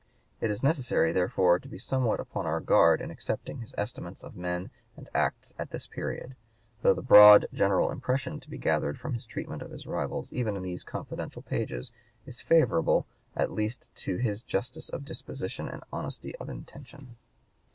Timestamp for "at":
5.59-5.69, 13.35-13.51